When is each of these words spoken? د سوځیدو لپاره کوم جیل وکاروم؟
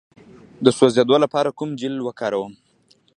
د 0.65 0.67
سوځیدو 0.77 1.15
لپاره 1.23 1.55
کوم 1.57 1.69
جیل 1.79 1.95
وکاروم؟ 2.03 2.53